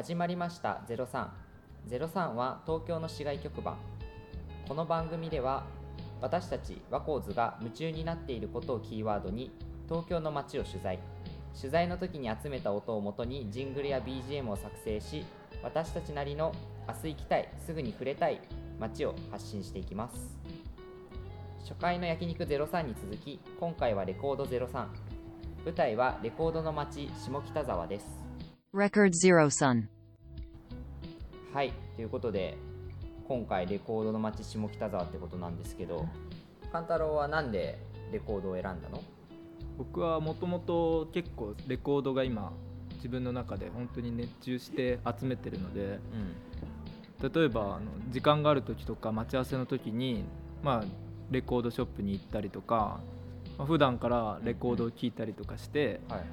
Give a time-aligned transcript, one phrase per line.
[0.00, 0.80] 始まりました。
[0.88, 1.28] 03
[1.90, 3.76] 03は東京の市街局番。
[4.66, 5.66] この番組では
[6.22, 9.50] 私たちワコーズが夢中になっていることをキーワードに
[9.90, 11.00] 東京の街を取材。
[11.54, 15.26] 取材の時に集めた音をもとにジングルや BGM を作成し
[15.62, 16.54] 私たちなりの
[16.88, 18.40] 明日行きたいすぐに触れたい
[18.78, 20.38] 街を発信していきます。
[21.60, 24.86] 初回の焼肉03に続き今回はレコード03
[25.66, 28.29] 舞台はレコードの街下北沢です。
[28.72, 29.88] Record Zero Sun.
[31.52, 32.56] はいということで
[33.26, 36.06] 今回レコードの街下北沢ってことなんですけど
[36.70, 37.80] 勘太郎はなんで
[38.12, 39.02] レコードを選んだの？
[39.76, 42.52] 僕はもともと結構レコードが今
[42.94, 45.98] 自分の中で本当に熱中して集めてるので
[47.20, 47.32] うん。
[47.32, 47.80] 例えばあの
[48.10, 50.22] 時間がある時とか待ち合わせの時に
[50.62, 50.84] まあ
[51.32, 53.00] レコードショップに行ったりとか、
[53.58, 56.28] まあ、普段からレコードを聴いたりとかしてはいはい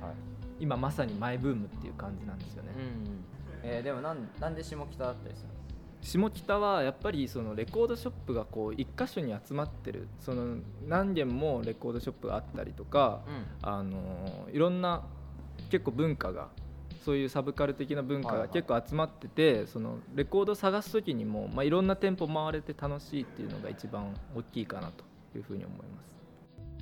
[0.59, 3.23] 今まさにマイブームっていう感じなんですよね、うん
[3.63, 5.53] えーでもなんなんで下北だったりするの？
[6.01, 10.07] 下北はやっぱりそのレコードショップがこう一箇所に集まってる。
[10.19, 13.21] その何軒もレコードショップがあったりとか、
[13.61, 15.03] あのいろんな
[15.69, 16.49] 結構文化が
[17.03, 25.03] そういうサブカル的な文化が結構集まってて、そのレコード探す時にも、まあ、いろんな店舗回れて楽しいっていうのが一番大きいかなと
[25.35, 26.16] いうふうに思います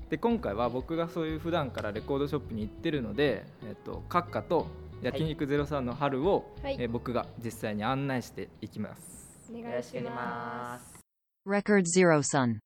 [0.09, 4.67] で今回は僕がそういう普段からレコードショップに行ってるので、えっと、閣下と
[5.01, 10.15] 焼肉03の春を、はいえー僕が実際に案内していきますお願いしよろしくお願いしま。
[10.15, 11.05] ますす
[11.47, 12.57] Record Zero Sun.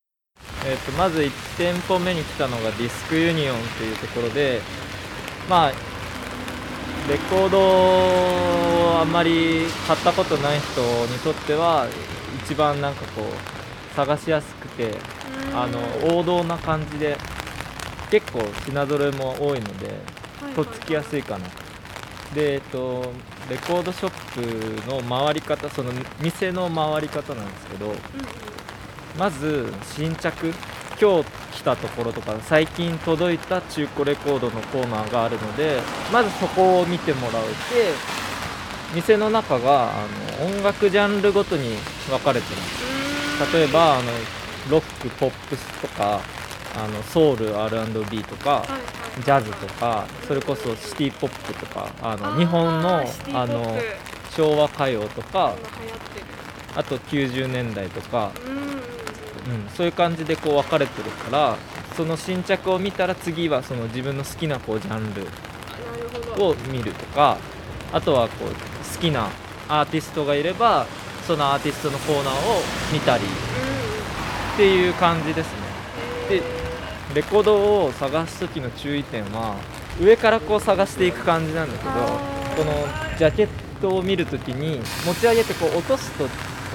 [0.65, 4.61] えー、とまず1店舗目に来たのがディスクユニオンというところで
[5.49, 5.71] まあ
[7.09, 11.87] レコードをあんまり買ったことない人にとっては
[12.43, 13.58] 一番なんかこう
[13.99, 14.93] 探しやすくて
[15.53, 17.17] あの王道な感じで
[18.09, 19.99] 結構品揃えも多いので
[20.55, 21.45] とっつきやすいかな。
[22.33, 23.11] でえっと
[23.49, 27.93] レコードショップの回り方その店の回り方なんですけど
[29.17, 30.53] まず新着
[31.01, 35.79] 今日来たところとか最近届いた中古レコードのコーナーがあるので
[36.13, 37.91] まずそこを見てもらえて
[38.93, 40.07] 店の中があ
[40.39, 41.75] の音楽ジャンルごとに
[42.09, 42.88] 分かれてるんです
[43.53, 44.11] 例えばあの
[44.69, 46.21] ロックポップスとか
[46.75, 48.63] あのソウル R&B とか
[49.17, 53.77] ジャズとかそれこそシティポップとかあの日本のあの
[54.35, 55.55] 昭和歌謡とか
[56.75, 58.31] あと90年代とか。
[58.45, 58.69] うん
[59.75, 61.57] そういう感じでこう分かれてるから
[61.95, 65.23] その新着を見たら次はその自分の好きなこうジャンル
[66.43, 67.37] を見るとか
[67.91, 69.29] あとはこう好きな
[69.67, 70.85] アーティストがいれば
[71.29, 72.37] そのアーティストのコーナーを
[72.91, 75.53] 見たりっていう感じです
[76.27, 76.39] ね。
[76.39, 76.41] で
[77.13, 79.55] レコードを探す時の注意点は
[80.01, 82.73] 上からこう探していく感じなんだけどこの
[83.19, 83.47] ジャケッ
[83.79, 86.27] トを見るときに持ち上げてこう落とすと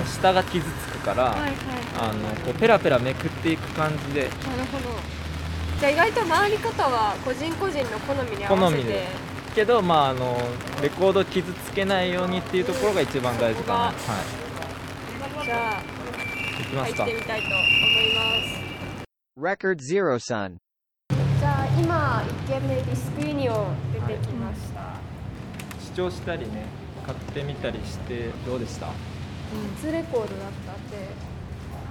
[0.04, 1.52] 下が傷つくから、はいはい。
[1.98, 4.20] あのこうペラペラめくっていく感じで。
[4.20, 4.30] なる
[4.70, 5.00] ほど。
[5.80, 8.82] じゃあ意外と回り方は個人個人の好みに合わせて。
[8.82, 9.34] 好みで。
[9.54, 10.36] けど、まあ、あの
[10.82, 13.94] レコード傷つけないようにっていうところが一番大事かな、はい、
[15.44, 15.46] い
[16.64, 17.04] きますか。
[17.04, 18.14] 入ってみたいと思い
[19.36, 20.56] ま Record Zero Sun.
[20.56, 24.96] すじゃあ今1軒目ディスクユニオン出てきました、
[25.84, 26.64] 視聴したりね
[27.04, 28.86] 買ってみたりしてどうでした？
[29.76, 31.08] 初レコードだったんで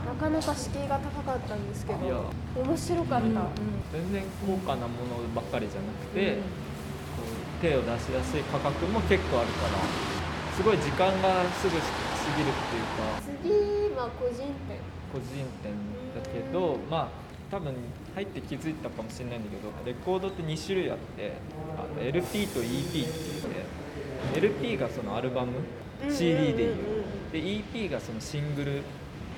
[0.03, 1.99] なかなか敷居が高かったんですけど
[2.55, 9.77] 面白かった、全然高価なものばっかりじゃなくて、こう手を出しやすい価格も結構あるから
[10.57, 11.77] すごい時間がすぐ
[12.23, 13.91] 過ぎるっていうか。
[13.91, 14.79] 次は個人店
[15.11, 15.75] 個人店
[16.15, 17.07] だけどまあ
[17.51, 17.75] 多分
[18.15, 21.33] 入って気づいたかもしれないんだけどレコードって2種類あって
[21.77, 23.07] あの LP と EP って言っ
[24.33, 25.53] て LP がそのアルバム
[26.09, 26.75] CD でいう。
[27.31, 28.81] で EP がそのシングル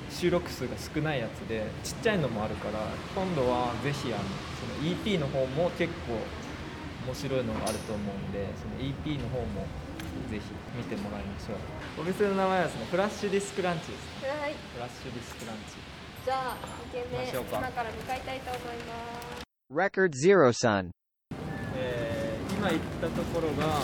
[0.10, 2.80] 収録数が少ないやつでちっちゃいのもあるから
[3.16, 4.24] 今度はぜひあの
[4.60, 6.20] その EP の方も結構
[7.08, 9.66] 面白いのがあると思うんでその EP の方も
[10.32, 10.42] ぜひ
[10.76, 12.02] 見てもらいましょう。
[12.02, 14.54] お店の名前はですねフラッシュディスクランチですはい。
[14.74, 15.76] フラッシュディスクランチ。
[16.26, 16.58] じゃあ
[16.90, 17.58] 2軒目行きましょうか。
[17.60, 18.94] 今から向かいたいと思いま
[19.38, 19.46] す。
[19.72, 20.90] Record Zero Sun.
[21.78, 23.80] えー今行ったところが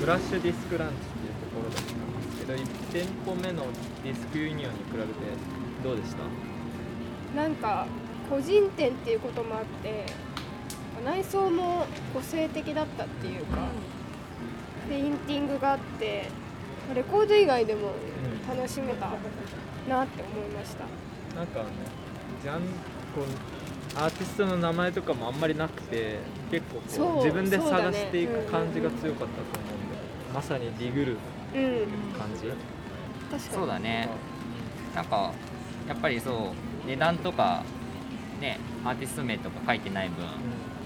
[0.00, 3.66] フラッシュディスクランチっていうところだったんですけど1店舗目の
[4.02, 5.08] ディスクユニオンに比べて
[5.84, 6.22] どうでした？
[7.40, 7.86] なんか
[8.30, 10.06] 個人店っていうこともあって
[11.04, 13.58] 内装も個性的だったっていうか、
[14.88, 16.26] ペインティングがあって
[16.94, 17.90] レコード以外でも
[18.50, 19.06] うん楽しめた
[19.88, 20.84] なって思いました、
[21.36, 21.66] なんかね
[22.42, 22.60] ジャン
[23.14, 26.18] こうアーティストの名前とかもあんまりなくて
[26.50, 31.16] 結構こそうう自分で探していく感じがうんうんうん強かったと思うんで、まさにディグる
[31.54, 31.62] うん。
[32.18, 32.50] 感じ、確
[33.30, 33.40] かに。
[33.40, 34.08] そうだね。
[34.94, 35.32] なんか
[35.88, 36.52] やっぱりそ
[36.84, 37.62] う値段とか
[38.40, 40.24] ねアーティスト名とか書いてない分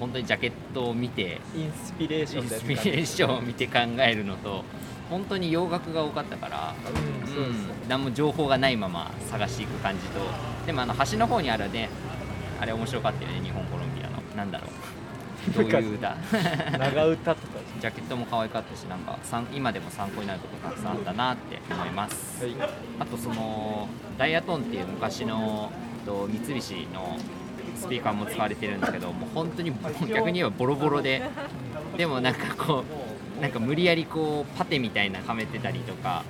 [0.03, 4.65] 本当にジャケットを見てインスピレーションですインスピレーションを見て考えるのと
[5.09, 7.55] 本当に洋楽が多かったから、うんそうん
[7.89, 10.21] 何も情報がないまま探していく感じと
[10.67, 11.89] でもあの端の方にあるね
[12.61, 14.23] あれ面白かったよね日本コロンビアの。
[14.37, 15.53] なんだろう。
[15.53, 16.17] どういう歌。
[16.79, 17.63] 長歌とか。
[17.81, 22.55] ジャケットも可愛かったしなんか参今でも参考になることたくさんあったなって思います、はい。
[23.01, 25.73] あとそのダイヤトンっていう昔の
[26.07, 27.17] と三菱の
[27.77, 31.23] スピーカーも使われてるんだけどもう本当にもう逆に言えばボロボロで
[31.97, 32.85] でもなんかこ
[33.39, 36.25] うなんか無理やりこうパテみたいなはめてたりとか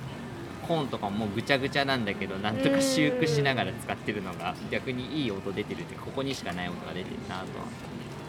[0.67, 7.65] コーンとかももうぐちゃぐちゃなんだけどなんとか修復しながら使ってるのが逆にいい音出てるってここにしかない音が出てるなとは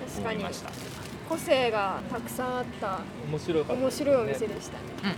[0.07, 0.71] 確かに思いました。
[1.29, 3.01] 個性がたくさんあった
[3.31, 3.83] 面白かった。
[3.83, 4.79] 面白いお店でした
[5.09, 5.17] ね。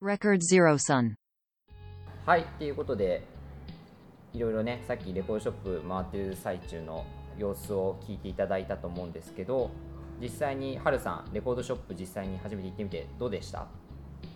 [0.00, 1.14] Record Zero Sun.
[2.24, 3.24] はいっていうことで
[4.32, 7.04] いろいろねさっきレコードショップ回ってる最中の
[7.38, 9.70] 様子を聞いていただいたと思うんですけど
[10.20, 13.66] 実際にハルさんレコードショップ実際に初めて行ってみてどうでした？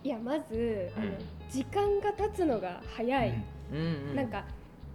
[0.03, 1.13] いやまず、あのうん
[1.51, 3.77] 時間が経つのが早い、うん。
[3.77, 3.81] う
[4.13, 4.45] んなんか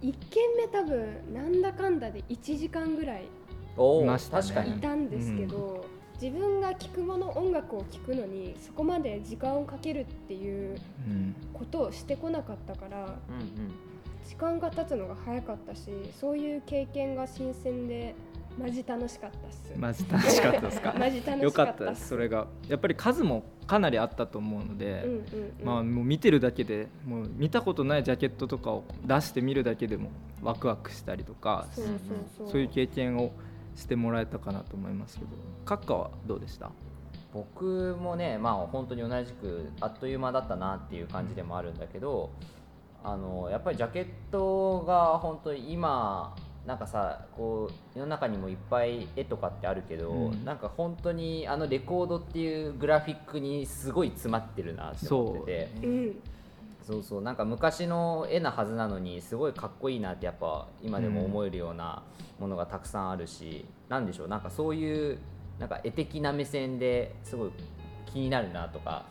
[0.01, 5.85] 1軒目多分なんだかんだで1時間ぐらいいましたいたんですけど、
[6.21, 11.35] 自分が聴くもの音楽を聴くのにそこまで時間をかけるっていううん。
[11.53, 13.15] ことをしてこなかったからうんうん
[14.29, 15.89] 時間が経つのが早かったし
[16.19, 18.13] そういう経験が新鮮で
[18.59, 19.73] マジ楽しかったっす。
[19.77, 20.93] マジ楽しかったですか？
[20.99, 21.75] マジ楽よかしかっっす。
[21.75, 22.07] ったたです。
[22.09, 25.65] それがやっぱり数もかなりあったと思うので、うんうんうん。
[25.65, 30.09] まあもう見てるだけでもう見たことないジャケットとかを出してみるだけでも
[30.43, 31.95] ワクワクしたりとかそうそう
[32.37, 32.49] そう。
[32.51, 33.31] そういう経験を
[33.75, 35.31] してもらえたかなと思いますけど
[35.65, 36.69] 閣下はどうでした？
[37.33, 42.31] 僕もねまあ本当に同じくあっという間だったなっていう感じでもあるんだけど
[43.03, 46.35] あのやっぱりジャケットが本当に今
[46.65, 50.45] なんかさこう世の中にもいっぱい絵とかってあるけど、うん。
[50.45, 55.69] なんか本当にあのレコードっていうグラフィックにすごい詰まってるなって思ってて。
[55.81, 55.89] そう。
[55.89, 56.15] うん。
[56.89, 62.01] そうそうなんか昔の絵なはずなのにすごいかっこいいなってやっぱ今でも思えるような
[62.39, 65.19] ものがたくさんあるし、なんでしょうなんかそういう
[65.59, 67.51] なんか絵的な目線ですごい
[68.11, 69.05] 気になるなとか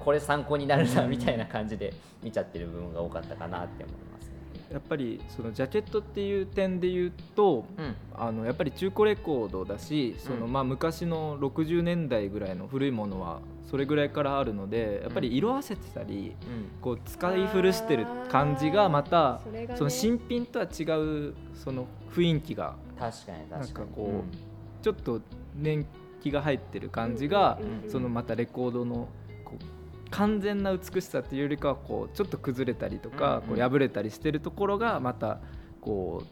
[0.00, 1.92] これ参考になるなみたいな感じで
[2.22, 4.32] 見ちゃってる部分が多かったかなって思いますね。
[4.72, 7.94] やっぱりそのジャケットっていう点で言うとうん。
[8.14, 10.52] あのやっぱり中古レコードだしその、うん。
[10.52, 13.40] まあ昔の60年代ぐらいの古いものは
[13.70, 16.80] それぐらいからあるのでやっぱり色あせてたり、うん。
[16.80, 19.40] こう使い古してる感じがまた
[19.76, 23.60] その新品とは違うその雰囲気が確かに確かに。
[23.60, 25.20] なんかこうちょっと
[25.54, 25.86] 年
[26.20, 29.08] 季が入ってる感じが、そのまたレコードの
[29.44, 29.64] こう
[30.10, 33.42] 完全な美しさっていうよりかはこうちょっと崩れたりとか、うんうん。
[33.58, 35.38] こう破れたりしてるところがまた
[35.80, 36.22] こ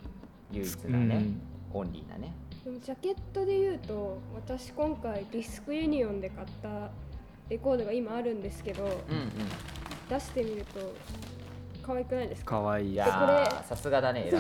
[0.53, 1.41] 唯一う、なね、うん。
[1.73, 2.35] オンリーなね。
[2.65, 6.91] でもジャケットで言うと私今回ディスクユニオンで買った
[7.51, 8.91] レコードが今あるんですけどうん
[10.09, 10.95] 出してみると
[11.83, 12.53] 可愛くないですか？
[12.53, 12.95] かわい。
[12.95, 14.31] やさすがだね。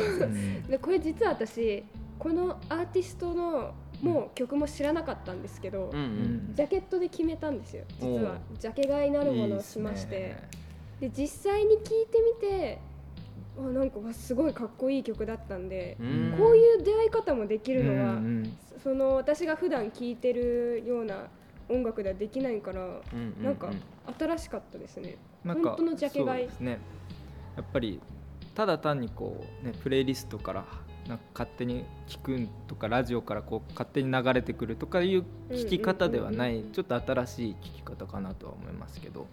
[0.68, 1.84] でこれ実は私
[2.18, 6.54] このアーティストのもう曲も知らなかったんですけど、うんうん。
[6.54, 8.38] ジャケットで決めたんですよ実は。
[8.58, 10.36] ジャケ買いなるものをしまして。
[11.00, 12.78] で実際に聴いてみて
[13.58, 16.34] あなんかわすごいかっこいい曲だったんで、うん。
[16.38, 21.28] こういう出会い方もできるのは、うんうんその私が普段聴いてるような
[21.70, 23.42] 音楽ではできないから、うんうんうん。
[23.42, 23.70] なんか
[24.18, 25.16] 新しかったですね。
[25.42, 26.42] なんか本当のジャケ買い。
[26.42, 26.78] そうですね。
[27.56, 28.00] やっぱり
[28.54, 30.66] ただ単にこうねプレイリストから
[31.08, 39.26] なんか勝手に聞くとかラジオからこう勝手に流れてくるとかいう聞き方ではない、ちょっと新しい聞き方かなとは思いますけど。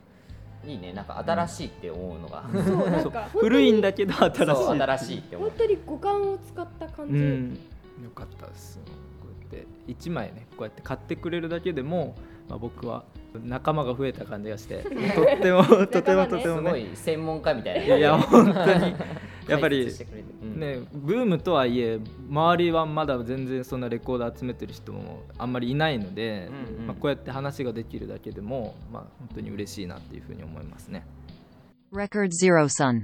[0.65, 0.93] いいね。
[0.93, 4.81] なんか新しいって思うのが、そうなん そうか古いんだけど新しい。
[4.81, 5.49] 新しいって思う。
[5.49, 7.59] 本当に五感を使った感じ、うん、
[8.03, 8.79] よかったです。
[9.21, 9.67] こうやって。
[9.87, 12.15] 1枚ねこうやって買ってくれるだけでも、
[12.47, 13.03] まあ、僕は
[13.43, 14.83] 仲間が増えた感じがして
[15.15, 16.71] とってもとてもとてすもね。
[16.71, 17.97] ごい専門家みたいな。
[17.97, 18.95] いや本当に
[19.51, 31.05] やっぱりね、ブームとはいえ周りはまだ全然そんなレコード集めてる人もあんまりいないので、うんうんまあ、こうやって話ができるだけでも、まあ、本当に嬉しいなっていうふうに思いますね。
[31.93, 33.03] Record Zero Sun.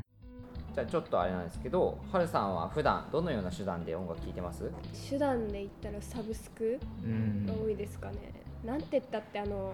[0.73, 4.71] じゃあちょっとあれなんですけどはるさんは普段どのような手段で音楽聴いてます？
[5.09, 9.73] 手段で言ったらサブスクうんが多いですかね、なんて言ったってあの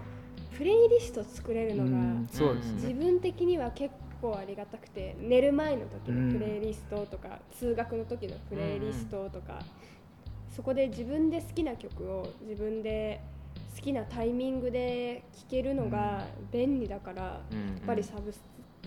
[0.57, 2.93] プレイリスト作れるのが、うんそうです自ね。
[2.93, 9.59] 分的には結構ありがたくて寝る前の時のプレイリストとか、通学の時のプレイリストとか、
[10.55, 13.19] そこで自分で好きな曲を自分で
[13.75, 17.75] 好きなタイミングで聴けるのが便利だから、やうん。
[17.75, 18.41] っぱりサブス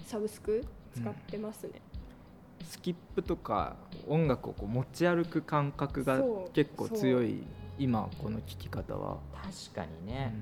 [0.07, 0.65] サブスク
[0.95, 1.73] 使ってますね、
[2.65, 3.77] スキップとか
[4.09, 6.23] 音楽をこう持ち歩く感覚が
[6.55, 7.43] 結構強い
[7.79, 10.33] 今この聴き方は、確かにね、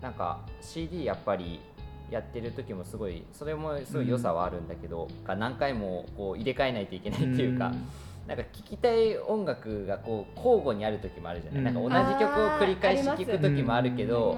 [0.00, 1.60] なんか CD やっぱり
[2.12, 7.72] やってる時もすごいそれもすごい良さはあるんだけど、何回もこう入れ替えないといけないっていうか、
[8.26, 11.90] なんか聴きたい音楽がこう交互にある時もあるじゃない、うん。
[11.90, 14.36] なんか同じ曲を繰り返し聴く時もあるけど、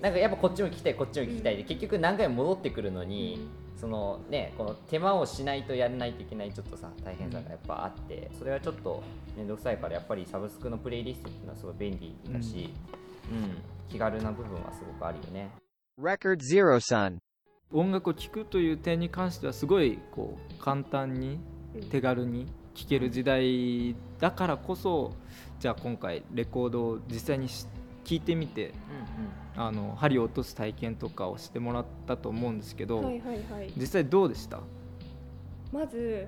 [0.00, 3.46] なんかやっぱこっちも聴きたいこっちも聴きたいで、結局何回も戻ってくるのに、
[3.76, 9.02] そのねこの手間をしないとやらないといけないちょっとさ大変さがやっぱあってそれはちょっと
[9.36, 12.72] 面倒くさいからやっぱりサブスクのプレイリストっていうのはすごい便利だし、
[13.30, 13.56] うん。
[13.90, 15.50] 気軽な部分はすごくあるよね。
[16.00, 17.18] Record Zero Sun.
[17.72, 21.38] 音楽を聴くという点に関してはすごいこう簡単に
[21.74, 25.12] うん手軽に聴ける時代だからこそ
[25.58, 27.66] じゃあ今回レコードを実際にし
[28.04, 28.72] 聴いてみて
[29.54, 33.72] あの針を落とす体験とかをしてもらったと思うんですけど、はいはいはい。
[33.76, 34.60] 実際どうでした、
[35.70, 36.26] まず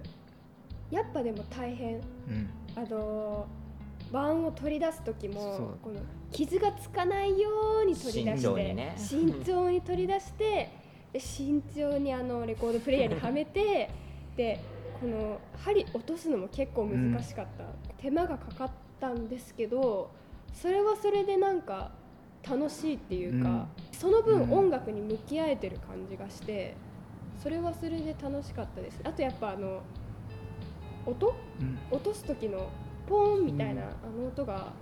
[0.91, 1.97] やっぱでも大変。
[1.97, 1.99] う
[2.31, 2.51] ん。
[2.77, 3.47] あの
[4.13, 6.01] 盤を取り出す時もこの
[6.31, 7.49] 傷がつかないよ
[7.83, 8.95] うに取り出して慎重にね。
[8.97, 10.71] 慎重に取り出して
[11.13, 13.91] で慎重にあのレコードプレイヤーにはめて
[14.37, 14.61] で
[15.01, 17.65] この針落とすのも結構難しかった、
[18.01, 20.11] 手間がかかったんですけど
[20.53, 21.91] それはそれでなんか
[22.49, 26.75] 楽しいっていうか、その分うん音楽に向き合えてる感じがして
[27.43, 29.01] それはそれで楽しかったです。
[29.05, 29.83] あとやっぱあの
[31.05, 31.35] 音？
[31.61, 31.79] うん。
[31.91, 32.69] 落とす時の
[33.13, 33.85] ポーンみたいな、あ
[34.19, 34.73] の音が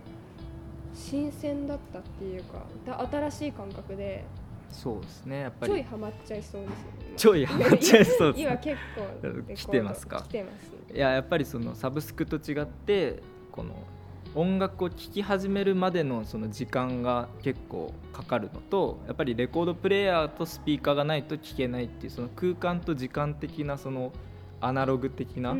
[0.94, 4.24] 新鮮だったっていうかだ新しい感覚で
[4.70, 7.18] そうですねやっぱちょいりハマっちゃいそうですよね今。
[7.18, 8.32] ちょいハマっちゃいそう。
[8.32, 10.24] です今結構来てますか？
[10.28, 13.20] 来てますいややっぱりそのサブスクと違って
[13.50, 13.74] この
[14.36, 24.12] 音楽を聴き始めるまでのその時間が結構かかるのとやっぱりレコードプレーヤーとスピーカーがないと聴けないっていうその空間と時間的なその
[24.60, 25.54] アナログ的な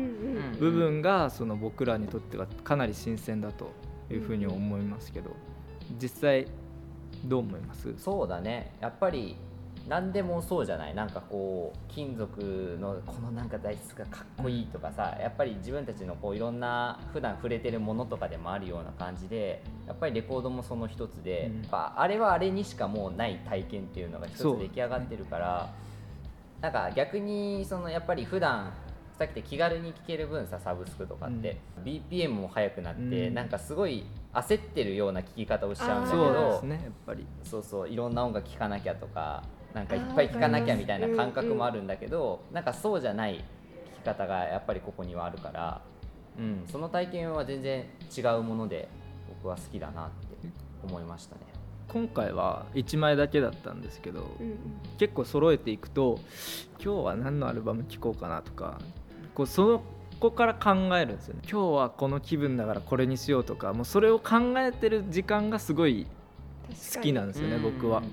[0.59, 3.71] 部分がその僕らにとってはかなり新鮮だと
[4.09, 5.31] いうふうに思いますけど
[5.99, 6.47] 実際
[7.25, 7.93] どう思います？
[7.97, 8.73] そうだね。
[8.79, 9.35] やっぱり
[9.87, 10.95] 何でもそうじゃない。
[10.95, 21.61] なんかこう金属のこのなんか材質がかっこいいとかさやっぱり自分たちのこういろんな普段触れてるものとかでもあるような感じでやっぱりレコードもその一つで、うん。
[21.61, 25.73] やっぱあれはあれにしかもうない体験っていうのが一つ出来上がってるから、
[26.61, 28.71] なんか逆にそのやっぱり普段
[29.21, 33.33] さっきで気軽に聴ける分さサブスクとかって、BPM も速くなって、うん。
[33.35, 37.27] なんかすごい焦ってるような聴き方をしちゃうんだけそうでどすねやっぱり。
[37.43, 39.43] そうそういろんな音楽聴かなきゃとか
[39.75, 43.43] なんかいっぱい聴かなきゃみたいな感覚もあるんだけど、なんかそうじゃない聴
[44.01, 45.81] き方がやっぱりここにはあるから、
[46.39, 47.85] うん、その体験は全然
[48.17, 48.89] 違うもので
[49.43, 50.49] 僕は好きだなって
[50.83, 51.41] 思いましたね。
[51.89, 54.57] 今回は1枚だけだったんですけど、うん
[54.97, 56.19] 結構揃えていくと
[56.83, 58.79] 今日は何のアルバム聴こうかなとか
[59.41, 59.81] こうそ
[60.19, 61.41] こから考えるんですよね。
[61.49, 66.05] 今日はこの気分だからこれにしようとかもうそれを考えてる時間がすごい
[66.95, 68.03] 好きなんですよね僕は。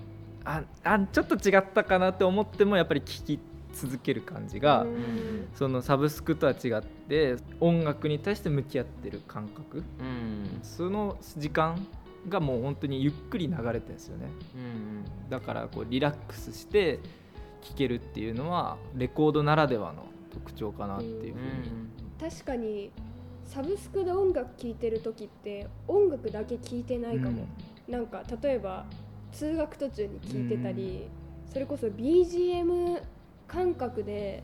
[0.44, 3.38] ああちょっと違ったかなって思ってもやっぱり聴き
[3.74, 5.48] 続ける感じが、うん。
[5.54, 9.84] そのサブスクとは違って音楽に対して向き合ってる感覚。
[10.00, 10.60] うん。
[10.62, 11.86] その時間
[12.26, 14.28] がもう本当にゆっくり流れてるんですよね。
[14.54, 14.58] う
[15.26, 15.28] ん。
[15.28, 17.00] だからこうリラックスして
[17.60, 20.06] 聴けるっていうのはレコードならではの
[20.38, 22.90] 特徴かなっていうふうに、確かに
[23.46, 27.46] サブスクで音楽聴いてる時って音楽だけ聴いてないかも、
[27.88, 28.86] なんか例えば
[29.32, 31.08] 通学途中に聴いてたり、
[31.52, 33.00] それこそ BGM
[33.46, 34.42] 感覚で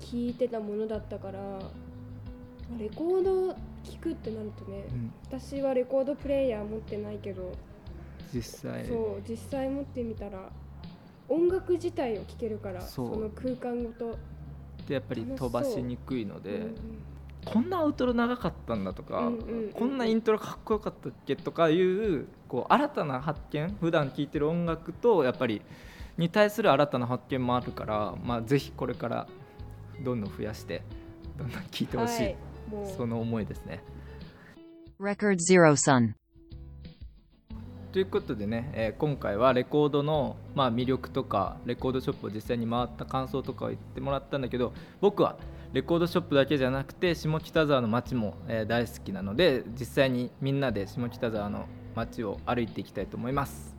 [0.00, 1.40] 聴いてたものだったから
[2.78, 3.56] レコード聴
[4.00, 5.12] くってなるとね、うん。
[5.30, 7.52] 私はレコードプレイヤー持ってないけど、
[8.34, 8.84] 実際。
[8.86, 10.50] そう実際持ってみたら
[11.28, 14.18] 音楽自体を聴けるからその空間ごと、
[14.86, 16.74] でやっぱり飛ばしにくいので、うん
[17.46, 25.62] こんなアウトロ長かったんだとか、うんうんうんこんなイントロかっこよかったっけとかいうこう新たな発見普段聴いてる音楽とやっぱり
[26.18, 29.28] に対する新たな発見もあるから、まあ、ぜひこれから
[30.02, 30.82] どんどん増やして
[31.38, 32.36] どんどん聴いてほしい、はい
[32.96, 33.80] その思いですね。
[34.98, 36.14] Record Zero Sun.
[37.96, 45.38] ということでね、えー今回はレコードの、まあ、魅力とかレコードショップを実際に回った感想とかを言ってもらったんだけど僕は
[45.72, 53.74] レコードショップだけじゃなくて下北沢の街も、えー大好きなので実際にみんなで下北沢の街を歩いていきたいと思います。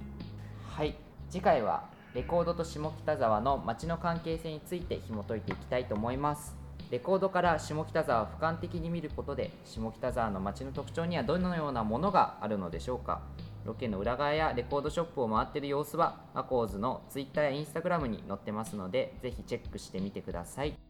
[0.67, 0.95] はい。
[1.29, 1.83] 次回は
[2.15, 6.55] レコードと下北沢の街の関係性について紐解いていきたいと思います。
[6.89, 13.21] レコードから下北沢を俯瞰的に見ることで下北沢の街の特徴にはどのようなものがあるのでしょうか。
[13.67, 20.86] ロケの裏側やレコードショップを回っている様子はアコーズの Twitter や Instagram に載ってますのでぜひチェックしてみてください。